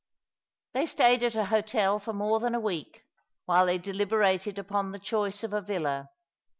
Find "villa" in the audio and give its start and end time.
5.61-6.09